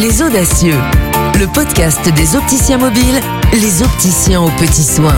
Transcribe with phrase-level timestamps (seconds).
[0.00, 0.78] Les Audacieux,
[1.38, 3.20] le podcast des opticiens mobiles,
[3.52, 5.14] les opticiens aux petits soins.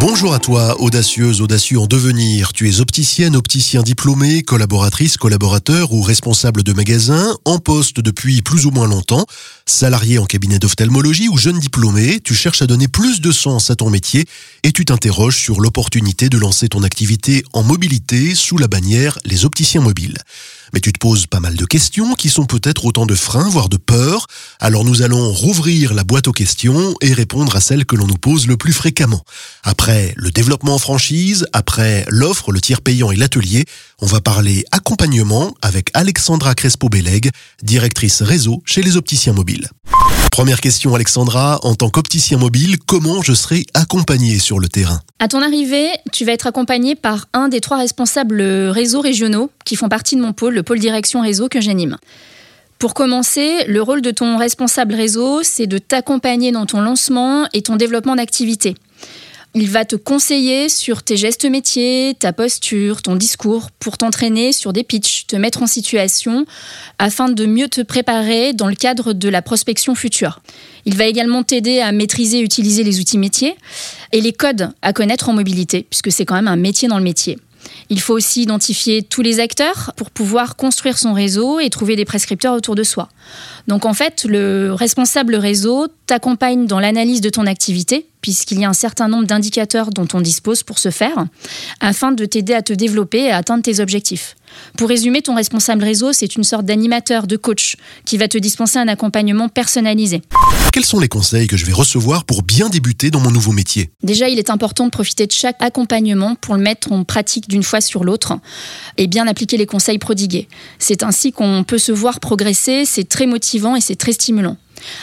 [0.00, 2.54] Bonjour à toi, audacieuse, audacieux en devenir.
[2.54, 8.64] Tu es opticienne, opticien diplômé, collaboratrice, collaborateur ou responsable de magasin, en poste depuis plus
[8.64, 9.26] ou moins longtemps,
[9.66, 13.76] salarié en cabinet d'ophtalmologie ou jeune diplômé, tu cherches à donner plus de sens à
[13.76, 14.24] ton métier
[14.62, 19.44] et tu t'interroges sur l'opportunité de lancer ton activité en mobilité sous la bannière les
[19.44, 20.16] opticiens mobiles.
[20.72, 23.68] Mais tu te poses pas mal de questions qui sont peut-être autant de freins, voire
[23.68, 24.26] de peurs.
[24.60, 28.16] Alors nous allons rouvrir la boîte aux questions et répondre à celles que l'on nous
[28.16, 29.24] pose le plus fréquemment.
[29.62, 33.64] Après le développement en franchise, après l'offre, le tiers payant et l'atelier,
[34.00, 37.30] on va parler accompagnement avec Alexandra Crespo-Bélègue,
[37.62, 39.68] directrice réseau chez les opticiens mobiles.
[40.38, 45.00] Première question Alexandra, en tant qu'opticien mobile, comment je serai accompagné sur le terrain?
[45.18, 49.74] À ton arrivée, tu vas être accompagné par un des trois responsables réseaux régionaux qui
[49.74, 51.96] font partie de mon pôle, le pôle direction réseau que j'anime.
[52.78, 57.62] Pour commencer, le rôle de ton responsable réseau, c'est de t'accompagner dans ton lancement et
[57.62, 58.76] ton développement d'activité.
[59.54, 64.74] Il va te conseiller sur tes gestes métiers, ta posture, ton discours, pour t'entraîner sur
[64.74, 66.44] des pitchs, te mettre en situation
[66.98, 70.40] afin de mieux te préparer dans le cadre de la prospection future.
[70.84, 73.56] Il va également t'aider à maîtriser et utiliser les outils métiers
[74.12, 77.04] et les codes à connaître en mobilité, puisque c'est quand même un métier dans le
[77.04, 77.38] métier.
[77.90, 82.04] Il faut aussi identifier tous les acteurs pour pouvoir construire son réseau et trouver des
[82.04, 83.08] prescripteurs autour de soi.
[83.66, 88.68] Donc en fait, le responsable réseau t'accompagne dans l'analyse de ton activité, puisqu'il y a
[88.68, 91.26] un certain nombre d'indicateurs dont on dispose pour ce faire,
[91.80, 94.36] afin de t'aider à te développer et à atteindre tes objectifs.
[94.76, 98.78] Pour résumer, ton responsable réseau, c'est une sorte d'animateur, de coach, qui va te dispenser
[98.78, 100.22] un accompagnement personnalisé.
[100.72, 103.90] Quels sont les conseils que je vais recevoir pour bien débuter dans mon nouveau métier?
[104.02, 107.62] Déjà, il est important de profiter de chaque accompagnement pour le mettre en pratique d'une
[107.62, 108.38] fois sur l'autre
[108.96, 110.48] et bien appliquer les conseils prodigués.
[110.78, 114.56] C'est ainsi qu'on peut se voir progresser, c'est très motivant et c'est très stimulant.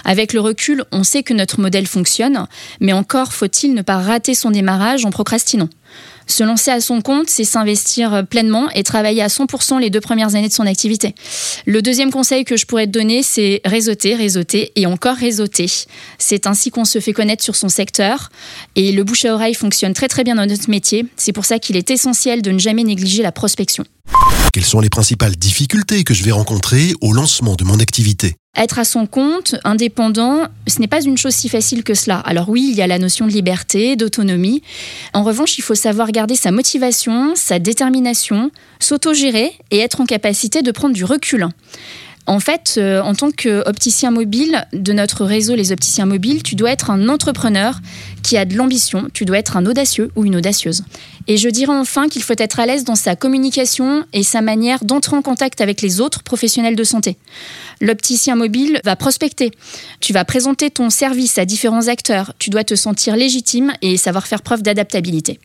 [0.03, 2.47] Avec le recul, on sait que notre modèle fonctionne,
[2.79, 5.69] mais encore faut-il ne pas rater son démarrage en procrastinant.
[6.27, 10.35] Se lancer à son compte, c'est s'investir pleinement et travailler à 100% les deux premières
[10.35, 11.13] années de son activité.
[11.65, 15.67] Le deuxième conseil que je pourrais te donner, c'est réseauter, réseauter et encore réseauter.
[16.17, 18.31] C'est ainsi qu'on se fait connaître sur son secteur
[18.75, 21.05] et le bouche à oreille fonctionne très très bien dans notre métier.
[21.15, 23.85] C'est pour ça qu'il est essentiel de ne jamais négliger la prospection.
[24.53, 28.35] Quelles sont les principales difficultés que je vais rencontrer au lancement de mon activité?
[28.55, 32.19] Être à son compte, indépendant, ce n'est pas une chose si facile que cela.
[32.19, 34.61] Alors oui, il y a la notion de liberté, d'autonomie.
[35.13, 40.61] En revanche, il faut savoir garder sa motivation, sa détermination, s'autogérer et être en capacité
[40.61, 41.49] de prendre du recul.
[42.27, 46.71] En fait, euh, en tant qu'opticien mobile de notre réseau Les Opticiens Mobiles, tu dois
[46.71, 47.79] être un entrepreneur
[48.25, 50.83] qui a de l'ambition, tu dois être un audacieux ou une audacieuse.
[51.27, 54.83] Et je dirais enfin qu'il faut être à l'aise dans sa communication et sa manière
[54.83, 57.17] d'entrer en contact avec les autres professionnels de santé.
[57.81, 59.51] L'opticien mobile va prospecter,
[59.99, 64.25] tu vas présenter ton service à différents acteurs, tu dois te sentir légitime et savoir
[64.25, 65.39] faire preuve d'adaptabilité.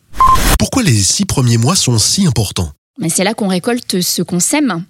[0.57, 2.71] Pourquoi les six premiers mois sont si importants?
[2.97, 4.85] Mais C'est là qu'on récolte ce qu'on sème.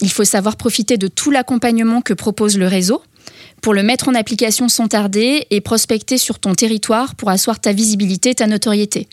[0.00, 3.02] Il faut savoir profiter de tout l'accompagnement que propose le réseau
[3.62, 7.72] pour le mettre en application sans tarder et prospecter sur ton territoire pour asseoir ta
[7.72, 9.08] visibilité, ta notoriété.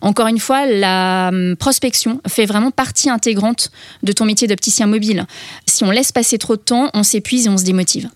[0.00, 3.70] Encore une fois, la hum, prospection fait vraiment partie intégrante
[4.02, 5.26] de ton métier d'opticien mobile.
[5.66, 8.08] Si on laisse passer trop de temps, on s'épuise et on se démotive.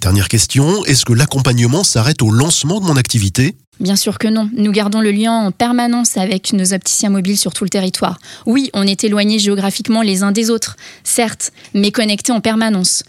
[0.00, 3.56] Dernière question, est-ce que l'accompagnement s'arrête au lancement de mon activité?
[3.78, 4.48] Bien sûr que non.
[4.54, 8.18] Nous gardons le lien en permanence avec nos opticiens mobiles sur tout le territoire.
[8.46, 13.02] Oui, on est éloignés géographiquement les uns des autres, certes, mais connectés en permanence.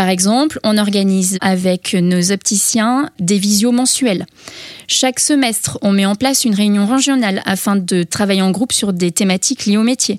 [0.00, 4.24] Par exemple, on organise avec nos opticiens des visios mensuels.
[4.86, 8.92] Chaque semestre, on met en place une réunion régionale afin de travailler en groupe sur
[8.92, 10.18] des thématiques liées au métier.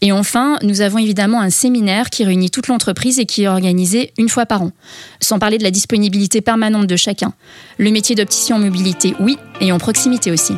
[0.00, 4.12] Et enfin, nous avons évidemment un séminaire qui réunit toute l'entreprise et qui est organisé
[4.18, 4.70] une fois par an.
[5.20, 7.34] Sans parler de la disponibilité permanente de chacun.
[7.76, 10.56] Le métier d'opticien en mobilité, oui, et en proximité aussi.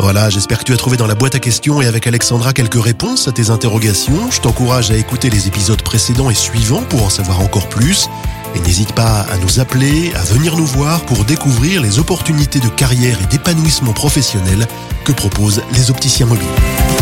[0.00, 2.82] Voilà, j'espère que tu as trouvé dans la boîte à questions et avec Alexandra quelques
[2.82, 4.28] réponses à tes interrogations.
[4.32, 8.08] Je t'encourage à écouter les épisodes précédents et suivants pour en savoir encore plus.
[8.56, 12.68] Et n'hésite pas à nous appeler, à venir nous voir pour découvrir les opportunités de
[12.68, 14.66] carrière et d'épanouissement professionnel
[15.04, 16.97] que proposent les opticiens mobiles.